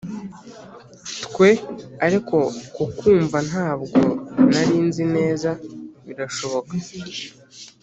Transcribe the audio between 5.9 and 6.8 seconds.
birashoboka